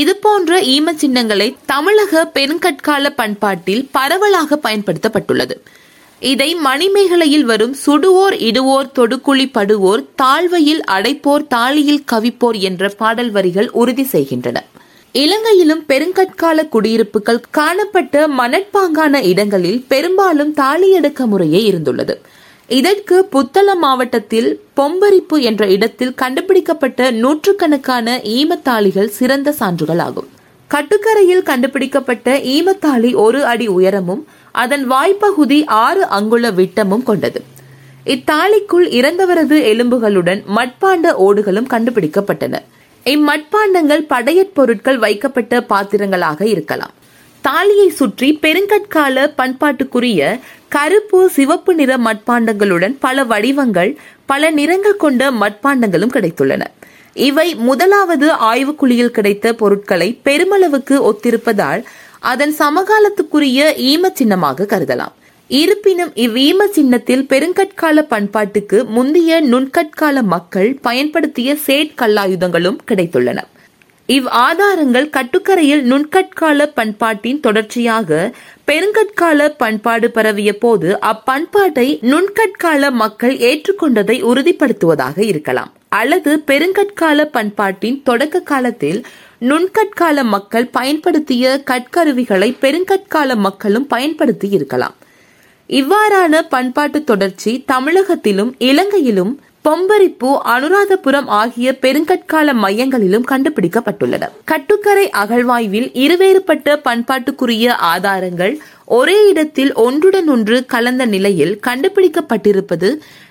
இதுபோன்ற 0.00 0.60
ஈம 0.60 0.92
சின்னங்களை 0.94 1.56
தமிழக 1.66 2.30
பெருங்கற்கால 2.34 3.10
பண்பாட்டில் 3.16 3.88
பரவலாக 3.92 4.58
பயன்படுத்தப்பட்டுள்ளது. 4.62 5.56
இதை 6.20 6.56
மணிமேகலையில் 6.64 7.46
வரும் 7.50 7.74
சுடுவோர் 7.86 8.34
இடுவோர் 8.48 8.88
தொடுக்குழி 8.98 9.46
படுவோர் 9.54 10.02
தாழ்வையில் 10.22 10.82
அடைப்போர் 10.96 11.44
தாளியில் 11.54 12.04
கவிப்போர் 12.12 12.58
என்ற 12.58 12.88
பாடல் 12.88 13.30
வரிகள் 13.30 13.70
உறுதி 13.70 14.04
செய்கின்றன. 14.04 14.64
இலங்கையிலும் 15.12 15.84
பெருங்கற்கால 15.88 16.68
குடியிருப்புகள் 16.68 17.42
காணப்பட்ட 17.50 18.28
மணற்பாங்கான 18.28 19.22
இடங்களில் 19.22 19.84
பெரும்பாலும் 19.88 20.54
தாலியடக்க 20.54 21.26
முறையே 21.26 21.60
இருந்துள்ளது. 21.70 22.16
இதற்கு 22.68 23.28
புத்தளம் 23.32 23.80
மாவட்டத்தில் 23.80 24.60
பொம்பரிப்பு 24.76 25.40
என்ற 25.40 25.66
இடத்தில் 25.66 26.14
கண்டுபிடிக்கப்பட்ட 26.14 27.10
நூற்றுக்கணக்கான 27.10 28.16
ஈமத்தாளிகள் 28.36 29.10
சிறந்த 29.18 29.52
சான்றுகள் 29.52 29.98
ஆகும் 29.98 30.28
கட்டுக்கரையில் 30.70 31.42
கண்டுபிடிக்கப்பட்ட 31.42 32.36
ஈமத்தாளி 32.54 33.14
ஒரு 33.14 33.44
அடி 33.44 33.66
உயரமும் 33.68 34.22
அதன் 34.52 34.90
வாய்ப்பகுதி 34.90 35.64
ஆறு 35.66 36.04
அங்குல 36.06 36.50
விட்டமும் 36.50 37.02
கொண்டது. 37.02 37.40
இத்தாளிக்குள் 38.04 38.86
இறந்தவரது 38.98 39.58
எலும்புகளுடன் 39.72 40.40
மட்பாண்ட 40.56 41.12
ஓடுகளும் 41.26 41.70
கண்டுபிடிக்கப்பட்டன. 41.70 42.62
இம்மட்பாண்டங்கள் 43.06 44.04
படையற் 44.08 44.54
பொருட்கள் 44.54 44.98
வைக்கப்பட்ட 44.98 45.60
பாத்திரங்களாக 45.60 46.46
இருக்கலாம். 46.46 46.94
தாலியை 47.46 47.88
சுற்றி 47.88 48.28
பெருங்கற்கால 48.42 49.24
பண்பாட்டுக்குரிய 49.38 50.20
கருப்பு 50.68 51.18
சிவப்பு 51.30 51.72
நிற 51.74 51.96
மட்பாண்டங்களுடன் 51.96 52.94
பல 53.00 53.24
வடிவங்கள் 53.24 53.90
பல 54.30 54.50
நிறங்கள் 54.58 55.02
கொண்ட 55.02 55.30
மட்பாண்டங்களும் 55.30 56.14
கிடைத்துள்ளன. 56.14 56.62
இவை 57.14 57.48
முதலாவது 57.68 58.28
ஆய்வுக்குழியில் 58.50 59.14
கிடைத்த 59.16 59.52
பொருட்களை 59.54 60.08
பெருமளவுக்கு 60.24 60.96
ஒத்திருப்பதால் 61.10 61.82
அதன் 62.32 62.54
சமகாலத்துக்குரிய 62.58 63.60
ஈம 63.90 64.12
சின்னமாக 64.12 64.66
கருதலாம். 64.70 65.14
இருப்பினும் 65.48 66.12
இவ்வீம 66.26 66.66
சின்னத்தில் 66.76 67.26
பெருங்கற்கால 67.32 68.06
பண்பாட்டுக்கு 68.10 68.78
முந்தைய 68.96 69.42
நுண்கற்கால 69.52 70.22
மக்கள் 70.34 70.70
பயன்படுத்திய 70.82 71.56
சேட் 71.66 71.98
கல்லாயுதங்களும் 72.00 72.80
கிடைத்துள்ளன. 72.90 73.40
இவ் 74.06 74.26
ஆதாரங்கள் 74.26 75.10
கட்டுக்கரையில் 75.10 75.82
நுண்கட்கால 75.90 76.66
பண்பாட்டின் 76.74 77.40
தொடர்ச்சியாக 77.40 78.34
பெருங்கற்கால 78.66 79.48
பண்பாடு 79.48 80.10
பரவிய 80.10 80.58
போது 80.58 80.98
அப்பண்பாட்டை 81.02 81.86
நுண்கற்கால 82.02 82.90
மக்கள் 82.90 83.36
ஏற்றுக்கொண்டதை 83.36 84.16
உறுதிப்படுத்துவதாக 84.30 85.18
இருக்கலாம். 85.22 85.72
அல்லது 85.88 86.42
பெருங்கற்கால 86.46 87.24
பண்பாட்டின் 87.24 88.02
தொடக்க 88.02 88.40
காலத்தில் 88.40 89.06
நுண்கற்கால 89.40 90.24
மக்கள் 90.24 90.66
பயன்படுத்திய 90.66 91.62
கற்கருவிகளை 91.70 92.50
பெருங்கற்கால 92.60 93.36
மக்களும் 93.36 93.86
பயன்படுத்தி 93.86 94.48
இருக்கலாம். 94.48 94.94
இவ்வாறான 95.68 96.48
பண்பாட்டு 96.48 97.04
தொடர்ச்சி 97.04 97.64
தமிழகத்திலும் 97.72 98.52
இலங்கையிலும் 98.58 99.40
பொம்பரிப்பு 99.64 100.30
அனுராதபுரம் 100.44 101.26
ஆகிய 101.26 101.72
பெருங்கற்கால 101.80 102.52
மையங்களிலும் 102.54 103.26
கண்டுபிடிக்கப்பட்டுள்ளன 103.30 104.24
கட்டுக்கரை 104.44 105.10
அகழ்வாய்வில் 105.10 105.88
இருவேறுபட்ட 105.94 106.74
பண்பாட்டுக்குரிய 106.84 107.68
ஆதாரங்கள் 107.92 108.54
ஒரே 108.86 109.28
இடத்தில் 109.28 109.72
ஒன்றுடன் 109.74 110.28
ஒன்று 110.28 110.66
கலந்த 110.66 111.04
நிலையில் 111.06 111.60
கண்டுபிடிக்கப்பட்டிருப்பது 111.66 112.90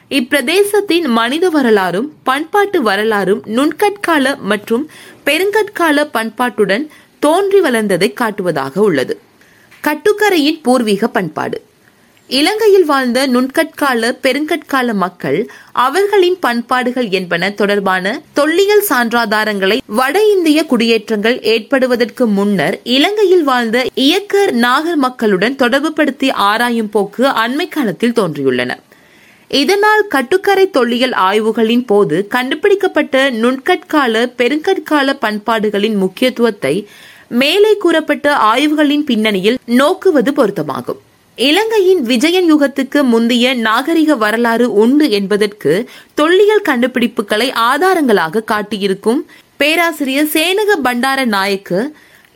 இப்பிரதேசத்தின் 0.09 1.07
மனித 1.07 1.49
வரலாறும் 1.49 2.13
பண்பாட்டு 2.23 2.81
வரலாறும் 2.81 3.43
நுண்கற்கால 3.47 4.35
மற்றும் 4.43 4.89
பெருங்கற்கால 5.25 6.07
பண்பாட்டுடன் 6.13 6.87
தோன்றி 7.19 7.59
வளர்ந்ததை 7.59 8.13
காட்டுவதாக 8.21 8.77
உள்ளது. 8.79 9.15
கட்டுக்கரையின் 9.83 10.59
பூர்வீக 10.63 11.07
பண்பாடு. 11.07 11.57
இலங்கையில் 12.37 12.85
வாழ்ந்த 12.85 13.27
நுண்கட்கால 13.27 14.09
பெருங்கற்கால 14.21 14.93
மக்கள் 14.93 15.37
அவர்களின் 15.71 16.37
பண்பாடுகள் 16.39 17.09
என்பன 17.09 17.49
தொடர்பான 17.51 18.13
தொல்லியல் 18.33 18.83
சான்றாதாரங்களை 18.89 19.77
வட 19.87 20.15
இந்திய 20.29 20.65
குடியேற்றங்கள் 20.65 21.37
ஏற்படுவதற்கு 21.53 22.27
முன்னர் 22.27 22.79
இலங்கையில் 22.83 23.43
வாழ்ந்த 23.43 23.85
இயக்கர் 23.95 24.51
நாகர் 24.51 24.99
மக்களுடன் 25.05 25.55
தொடர்புபடுத்தி 25.55 26.31
ஆராயும் 26.31 26.89
போக்கு 26.89 27.25
அண்மை 27.43 27.67
காலத்தில் 27.67 28.17
தோன்றியுள்ளன. 28.19 28.71
இதனால் 29.47 30.07
கட்டுக்கரை 30.07 30.69
தொல்லியல் 30.69 31.15
ஆய்வுகளின் 31.29 31.85
போது 31.85 32.27
கண்டுபிடிக்கப்பட்ட 32.27 33.31
நுண்கட்கால 33.43 34.25
பெருங்கற்கால 34.41 35.19
பண்பாடுகளின் 35.21 35.95
முக்கியத்துவத்தை 35.95 36.75
மேலே 37.29 37.77
கூறப்பட்ட 37.77 38.35
ஆய்வுகளின் 38.53 39.07
பின்னணியில் 39.09 39.57
நோக்குவது 39.67 40.31
பொருத்தமாகும். 40.35 41.01
இலங்கையின் 41.37 42.01
விஜயன் 42.01 42.49
யுகத்துக்கு 42.53 43.03
முந்தைய 43.03 43.53
நாகரிக 43.53 44.15
வரலாறு 44.15 44.73
உண்டு 44.73 45.09
என்பதற்கு 45.09 45.71
தொல்லியல் 46.13 46.67
கண்டுபிடிப்புகளை 46.69 47.47
ஆதாரங்களாக 47.71 48.43
காட்டியிருக்கும் 48.43 49.21
பேராசிரியர் 49.57 50.29
சேனக 50.33 50.71
பண்டார 50.83 51.25
நாயக்கு 51.25 51.79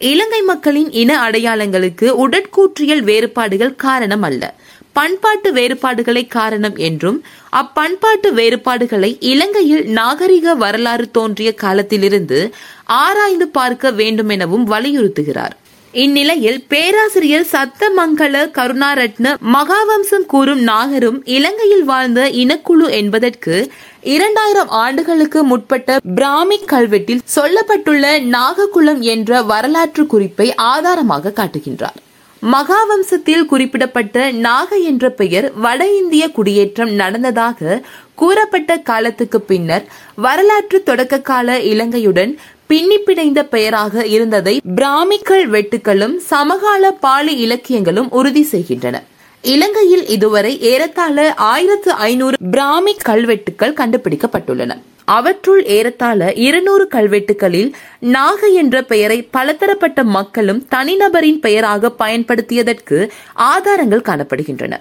இலங்கை 0.02 0.42
மக்களின் 0.42 0.92
இன 0.92 1.12
அடையாளங்களுக்கு 1.30 2.08
உடற்கூற்றியல் 2.24 3.04
வேறுபாடுகள் 3.04 3.76
காரணம் 3.76 4.22
அல்ல. 4.22 4.44
பண்பாட்டு 4.92 5.54
வேறுபாடுகளை 5.54 6.28
காரணம் 6.28 6.76
என்றும் 6.76 7.24
அப்பண்பாட்டு 7.52 8.30
வேறுபாடுகளை 8.34 9.18
இலங்கையில் 9.20 9.86
நாகரிக 9.92 10.56
வரலாறு 10.56 11.12
தோன்றிய 11.12 11.54
காலத்திலிருந்து 11.54 12.40
ஆராய்ந்து 12.86 13.48
பார்க்க 13.48 13.92
வேண்டும் 13.92 14.30
எனவும் 14.30 14.68
வலியுறுத்துகிறார். 14.72 15.56
இந்நிலையில் 16.02 16.66
பேராசிரியர் 16.68 17.46
சத்தமங்கல 17.52 18.42
கருணாரட்ன 18.58 19.28
மகாவம்சம் 19.54 20.26
கூறும் 20.28 20.62
நாகரும் 20.62 21.26
இலங்கையில் 21.26 21.84
வாழ்ந்த 21.84 22.30
இனக்குழு 22.30 22.90
என்பதற்கு 22.90 23.72
இரண்டாயிரம் 24.02 24.68
ஆண்டுகளுக்கு 24.68 25.44
முற்பட்ட 25.44 26.00
பிராமி 26.16 26.60
கல்வெட்டில் 26.66 27.26
சொல்லப்பட்டுள்ள 27.36 28.24
நாககுலம் 28.24 29.02
என்ற 29.02 29.42
வரலாற்று 29.42 30.06
குறிப்பை 30.08 30.54
ஆதாரமாக 30.56 31.34
காட்டுகின்றார். 31.36 31.98
மகாவம்சத்தில் 32.42 33.46
குறிப்பிடப்பட்ட 33.46 34.32
நாக 34.32 34.78
என்ற 34.78 35.10
பெயர் 35.10 35.52
வட 35.54 35.88
இந்திய 35.94 36.30
குடியேற்றம் 36.30 36.92
நடந்ததாக 36.92 37.82
கூறப்பட்ட 38.16 38.78
காலத்துக்கு 38.78 39.42
பின்னர் 39.42 39.86
வரலாற்று 40.16 40.84
தொடக்க 40.84 41.20
கால 41.22 41.60
இலங்கையுடன் 41.62 42.40
பின்னி 42.68 42.98
பிணைந்த 42.98 43.44
பெயராக 43.44 44.06
இருந்ததை 44.06 44.62
பிராமிக்கல் 44.76 45.46
வெட்டுக்களும் 45.54 46.16
சமகால 46.32 46.92
பாலி 46.92 47.36
இலக்கியங்களும் 47.36 48.10
உறுதி 48.12 48.44
செய்கின்றன. 48.44 49.04
இலங்கையில் 49.42 50.08
இதுவரை 50.08 50.60
ஏறத்தாழ 50.62 51.34
ஆயிரத்து 51.34 51.92
ஐநூறு 51.92 52.36
பிராமி 52.52 52.94
கல்வெட்டுக்கள் 52.94 53.74
கண்டுபிடிக்கப்பட்டுள்ளன. 53.74 54.82
அவற்றுள் 55.06 55.66
ஏறத்தாழ 55.66 56.34
இருநூறு 56.34 56.88
கல்வெட்டுகளில் 56.92 57.72
நாக 58.00 58.48
என்ற 58.48 58.82
பெயரை 58.82 59.22
பலதரப்பட்ட 59.22 60.04
மக்களும் 60.04 60.68
தனிநபரின் 60.76 61.40
பெயராக 61.40 61.92
பயன்படுத்தியதற்கு 62.00 63.08
ஆதாரங்கள் 63.34 64.08
காணப்படுகின்றன. 64.10 64.74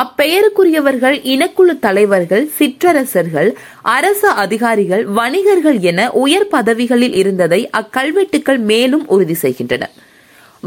அப்பெயருக்குரியவர்கள் 0.00 1.16
இனக்குழு 1.32 1.74
தலைவர்கள் 1.78 2.50
சிற்றரசர்கள் 2.58 3.50
அரச 3.82 4.30
அதிகாரிகள் 4.30 5.04
வணிகர்கள் 5.04 5.78
என 5.80 6.10
உயர் 6.10 6.48
பதவிகளில் 6.48 7.14
இருந்ததை 7.14 7.70
அக்கல்வெட்டுக்கள் 7.80 8.58
மேலும் 8.58 9.04
உறுதி 9.06 9.34
செய்கின்றன. 9.34 9.90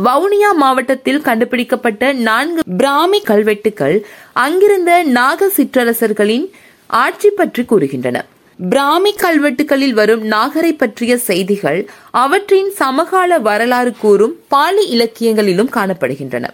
வவுனியா 0.05 0.51
மாவட்டத்தில் 0.55 1.21
கண்டுபிடிக்கப்பட்ட 1.21 2.11
நான்கு 2.13 2.61
பிராமி 2.77 3.21
கல்வெட்டுக்கள் 3.21 3.95
அங்கிருந்த 4.33 5.03
நாக 5.03 5.49
சிற்றரசர்களின் 5.57 6.45
ஆட்சி 6.87 7.29
பற்றி 7.29 7.63
கூறுகின்றன. 7.63 8.17
பிராமி 8.59 9.11
கல்வெட்டுகளில் 9.13 9.93
வரும் 9.93 10.23
நாகரை 10.31 10.71
பற்றிய 10.77 11.17
செய்திகள் 11.17 11.89
அவற்றின் 12.11 12.71
சமகால 12.71 13.39
வரலாறு 13.39 13.93
கூறும் 13.99 14.35
பாலி 14.47 14.85
இலக்கியங்களிலும் 14.95 15.73
காணப்படுகின்றன. 15.75 16.45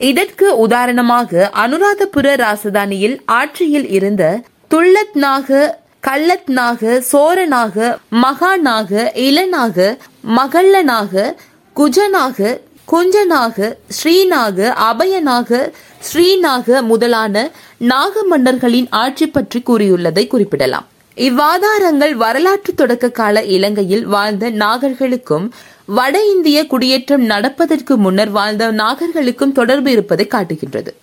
இதற்கு 0.00 0.46
உதாரணமாக 0.56 1.50
அனுராதபுர 1.54 2.28
ராசதானியில் 2.36 3.16
ஆட்சியில் 3.32 3.88
இருந்த 3.88 4.24
துள்ளத்நாக 4.70 5.76
கள்ளத்நாக 6.06 7.00
சோரனாக 7.12 7.98
மகானாக 8.22 8.92
இளனாக 9.18 9.96
மகள்ளனாக 10.36 11.34
குஜனாக 11.76 12.58
குஞ்சனாக 12.92 13.58
ஸ்ரீநாக 13.96 14.68
அபயனாக 14.90 15.60
ஸ்ரீநாக 16.08 16.82
முதலான 16.82 17.34
நாக 17.78 18.22
மன்னர்களின் 18.30 18.88
ஆட்சி 18.90 19.26
பற்றி 19.26 19.62
கூறியுள்ளதை 19.66 20.26
குறிப்பிடலாம். 20.26 20.86
இவ்வாதாரங்கள் 21.16 22.12
வரலாற்று 22.12 22.74
தொடக்க 22.74 23.10
கால 23.10 23.42
இலங்கையில் 23.44 24.04
வாழ்ந்த 24.04 24.50
நாகர்களுக்கும் 24.50 25.46
வட 25.86 26.16
இந்திய 26.32 26.66
குடியேற்றம் 26.66 27.24
நடப்பதற்கு 27.24 27.96
முன்னர் 27.96 28.30
வாழ்ந்த 28.30 28.72
நாகர்களுக்கும் 28.72 29.52
தொடர்பு 29.52 29.90
இருப்பதை 29.90 30.26
காட்டுகின்றது. 30.26 30.94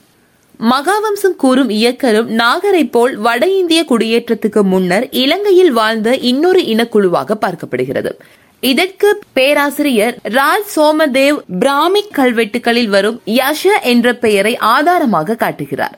மகாவம்சம் 0.60 1.36
கூறும் 1.38 1.70
இயக்கரும் 1.70 2.30
நாகரை 2.42 2.90
போல் 2.92 3.16
வட 3.18 3.48
இந்திய 3.48 3.86
குடியேற்றத்துக்கு 3.90 4.62
முன்னர் 4.62 5.08
இலங்கையில் 5.12 5.72
வாழ்ந்த 5.72 6.16
இன்னொரு 6.16 6.62
இனக்குழுவாக 6.62 7.38
பார்க்கப்படுகிறது. 7.46 8.14
இதற்கு 8.60 9.10
பேராசிரியர் 9.34 10.16
ராஜ் 10.30 10.72
சோமதேவ் 10.76 11.40
பிராமிக் 11.60 12.14
கல்வெட்டுகளில் 12.16 12.88
வரும் 12.88 13.22
யஷ 13.26 13.64
என்ற 13.84 14.14
பெயரை 14.14 14.58
ஆதாரமாக 14.58 15.36
காட்டுகிறார். 15.36 15.98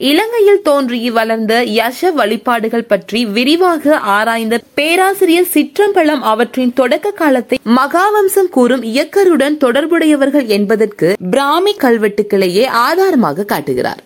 இலங்கையில் 0.00 0.62
தோன்றி 0.62 1.10
வளர்ந்த 1.10 1.62
யஷ 1.62 2.10
வழிபாடுகள் 2.12 2.84
பற்றி 2.84 3.26
விரிவாக 3.26 3.96
ஆராய்ந்த 3.96 4.58
பேராசிரியர் 4.74 5.48
சிற்றம்பலம் 5.54 6.20
அவற்றின் 6.20 6.72
தொடக்க 6.72 7.10
காலத்தை 7.10 7.58
மகாவம்சம் 7.64 8.48
கூறும் 8.50 8.82
இயக்கருடன் 8.82 9.56
தொடர்புடையவர்கள் 9.56 10.46
என்பதற்கு 10.46 11.16
பிராமி 11.30 11.74
கல்வெட்டுக்களையே 11.74 12.66
ஆதாரமாக 12.66 13.44
காட்டுகிறார். 13.44 14.02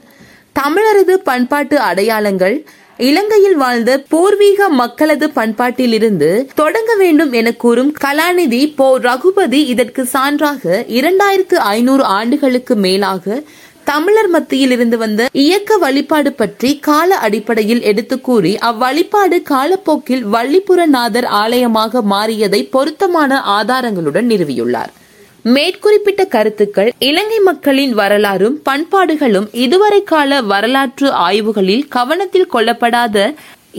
தமிழரது 0.61 1.15
பண்பாட்டு 1.15 1.79
அடையாளங்கள் 1.81 2.65
இலங்கையில் 2.97 3.57
வாழ்ந்த 3.57 4.05
பூர்வீக 4.09 4.69
மக்களது 4.69 5.31
பண்பாட்டிலிருந்து 5.35 6.45
தொடங்க 6.55 6.95
வேண்டும் 6.95 7.33
என 7.33 7.53
கூறும் 7.53 7.95
கலாநிதி 8.05 8.75
போ 8.77 8.99
ரகுபதி 8.99 9.65
இதற்கு 9.65 10.09
சான்றாக 10.13 10.85
இரண்டாயிரத்து 10.89 11.55
ஐநூறு 11.55 12.05
ஆண்டுகளுக்கு 12.05 12.77
மேலாக 12.77 13.43
தமிழர் 13.85 14.29
மத்தியில் 14.29 14.71
இருந்து 14.71 14.99
வந்த 14.99 15.29
இயக்க 15.33 15.77
வழிபாடு 15.77 16.33
பற்றி 16.33 16.79
கால 16.79 17.17
அடிப்படையில் 17.17 17.83
எடுத்து 17.83 18.21
கூறி 18.21 18.53
அவ்வழிபாடு 18.71 19.39
காலப்போக்கில் 19.51 20.25
வள்ளிபுரநாதர் 20.35 21.27
ஆலயமாக 21.43 22.03
மாறியதை 22.11 22.61
பொருத்தமான 22.71 23.41
ஆதாரங்களுடன் 23.59 24.29
நிறுவியுள்ளார். 24.33 24.93
மேற்குறிப்பிட்ட 25.55 26.23
கருத்துக்கள் 26.27 26.93
இலங்கை 26.99 27.39
மக்களின் 27.39 27.93
வரலாறும் 27.93 28.57
பண்பாடுகளும் 28.63 29.49
இதுவரை 29.53 30.03
கால 30.03 30.41
வரலாற்று 30.53 31.11
ஆய்வுகளில் 31.29 31.85
கவனத்தில் 31.89 32.51
கொள்ளப்படாத 32.53 33.35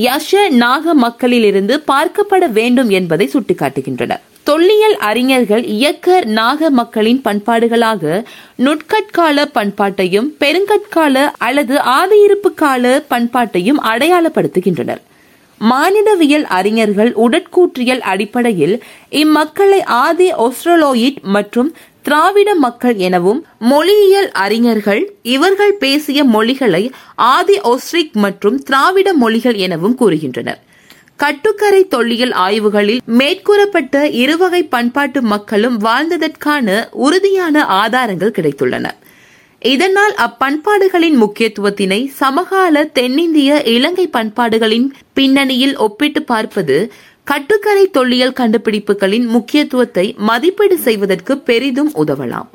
யஷ 0.07 0.49
நாக 0.49 0.93
மக்களிலிருந்து 0.93 1.83
பார்க்கப்பட 1.91 2.45
வேண்டும் 2.51 2.89
என்பதை 2.89 3.29
சுட்டிக்காட்டுகின்றன. 3.33 4.13
தொல்லியல் 4.47 4.97
அறிஞர்கள் 4.97 5.63
இயக்க 5.63 6.23
நாக 6.39 6.69
மக்களின் 6.69 7.21
பண்பாடுகளாக 7.23 8.23
நுட்கட்கால 8.57 9.45
பண்பாட்டையும் 9.57 10.27
பெருங்கற்கால 10.39 11.31
அல்லது 11.37 11.75
ஆவியிருப்பு 11.99 12.49
கால 12.55 13.03
பண்பாட்டையும் 13.09 13.79
அடையாளப்படுத்துகின்றனர். 13.91 15.01
மானிடவியல் 15.61 16.45
அறிஞர்கள் 16.57 17.11
உடற்கூற்றியல் 17.25 18.03
அடிப்படையில் 18.11 18.75
இம்மக்களை 19.11 19.83
ஆதி 19.83 20.29
ஒஸ்ட்ரலோயிட் 20.45 21.19
மற்றும் 21.21 21.75
திராவிட 22.01 22.55
மக்கள் 22.55 22.95
எனவும் 22.95 23.45
மொழியியல் 23.59 24.31
அறிஞர்கள் 24.31 25.03
இவர்கள் 25.35 25.73
பேசிய 25.73 26.23
மொழிகளை 26.23 26.83
ஆதி 27.15 27.57
ஒஸ்ட்ரிக் 27.71 28.15
மற்றும் 28.25 28.59
திராவிட 28.63 29.13
மொழிகள் 29.13 29.53
எனவும் 29.53 29.97
கூறுகின்றனர். 29.99 30.61
கட்டுக்கரை 31.15 31.87
தொல்லியல் 31.87 32.31
ஆய்வுகளில் 32.31 32.99
மேற்கூறப்பட்ட 33.05 34.03
இருவகை 34.03 34.63
பண்பாட்டு 34.63 35.21
மக்களும் 35.21 35.77
வாழ்ந்ததற்கான 35.81 36.87
உறுதியான 36.91 37.65
ஆதாரங்கள் 37.65 38.33
கிடைத்துள்ளன. 38.37 38.85
இதனால் 39.59 40.15
அப்பண்பாடுகளின் 40.15 41.17
முக்கியத்துவத்தினை 41.23 42.07
சமகால 42.07 42.83
தென்னிந்திய 42.85 43.61
இலங்கை 43.63 44.07
பண்பாடுகளின் 44.07 44.87
பின்னணியில் 45.13 45.77
ஒப்பிட்டு 45.77 46.23
பார்ப்பது 46.23 46.91
கட்டுக்கரை 47.23 47.89
தொல்லியல் 47.89 48.37
கண்டுபிடிப்புகளின் 48.39 49.25
முக்கியத்துவத்தை 49.25 50.15
மதிப்பீடு 50.17 50.77
செய்வதற்கு 50.77 51.37
பெரிதும் 51.37 51.91
உதவலாம். 51.95 52.49